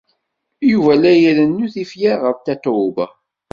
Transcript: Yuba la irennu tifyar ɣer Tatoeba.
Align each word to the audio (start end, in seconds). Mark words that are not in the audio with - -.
Yuba 0.71 0.93
la 1.01 1.11
irennu 1.25 1.65
tifyar 1.73 2.17
ɣer 2.23 2.35
Tatoeba. 2.37 3.07